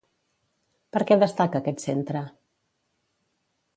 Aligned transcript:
Per 0.95 1.01
què 1.11 1.17
destaca 1.23 1.61
aquest 1.61 1.85
centre? 1.85 2.23